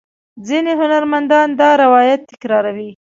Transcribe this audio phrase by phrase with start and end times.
[0.47, 2.91] ځینې هنرمندان دا روایت تکراروي.